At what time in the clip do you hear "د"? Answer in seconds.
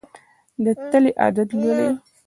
0.63-0.65